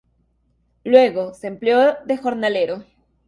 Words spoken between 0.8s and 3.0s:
Luego se empleó de jornalero.